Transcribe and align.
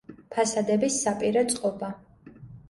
ფასადების 0.35 0.97
საპირე 1.03 1.45
წყობა. 1.53 1.93